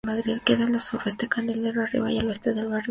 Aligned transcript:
Queda 0.45 0.65
al 0.65 0.81
suroeste 0.81 1.27
Candelero 1.29 1.83
arriba, 1.83 2.11
y 2.11 2.17
al 2.17 2.25
oeste 2.29 2.49
el 2.49 2.55
barrio 2.55 2.69
Cataño. 2.71 2.79